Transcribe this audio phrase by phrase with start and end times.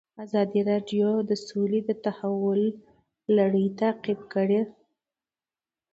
[0.25, 2.61] ازادي راډیو د سوله د تحول
[3.37, 4.61] لړۍ تعقیب کړې.